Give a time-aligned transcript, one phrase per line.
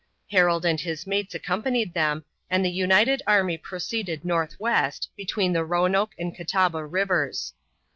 [0.31, 6.13] Harold and his mates accompanied them, and the united army proceeded northwest, between the Roanoke
[6.17, 7.53] and Catawba rivers.